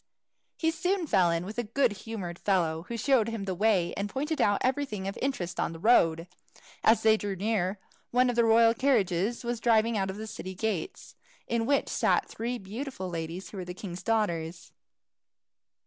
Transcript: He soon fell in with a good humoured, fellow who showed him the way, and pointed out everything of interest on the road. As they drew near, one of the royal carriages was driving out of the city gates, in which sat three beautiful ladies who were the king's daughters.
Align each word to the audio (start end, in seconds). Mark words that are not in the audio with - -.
He 0.57 0.71
soon 0.71 1.05
fell 1.05 1.29
in 1.29 1.45
with 1.45 1.59
a 1.59 1.63
good 1.63 1.91
humoured, 1.91 2.39
fellow 2.39 2.85
who 2.87 2.97
showed 2.97 3.27
him 3.29 3.43
the 3.45 3.53
way, 3.53 3.93
and 3.93 4.09
pointed 4.09 4.41
out 4.41 4.59
everything 4.63 5.07
of 5.07 5.15
interest 5.21 5.59
on 5.59 5.73
the 5.73 5.79
road. 5.79 6.27
As 6.83 7.03
they 7.03 7.17
drew 7.17 7.35
near, 7.35 7.77
one 8.09 8.27
of 8.27 8.35
the 8.35 8.43
royal 8.43 8.73
carriages 8.73 9.43
was 9.43 9.59
driving 9.59 9.95
out 9.99 10.09
of 10.09 10.17
the 10.17 10.25
city 10.25 10.55
gates, 10.55 11.13
in 11.45 11.67
which 11.67 11.87
sat 11.87 12.27
three 12.27 12.57
beautiful 12.57 13.11
ladies 13.11 13.51
who 13.51 13.57
were 13.57 13.65
the 13.65 13.75
king's 13.75 14.01
daughters. 14.01 14.71